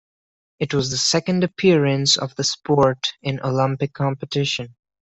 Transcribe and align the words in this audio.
It 0.59 0.73
was 0.73 0.89
the 0.89 0.97
second 0.97 1.43
appearance 1.43 2.17
of 2.17 2.35
the 2.35 2.43
sport 2.43 3.13
in 3.21 3.39
Olympic 3.43 3.93
competition. 3.93 4.73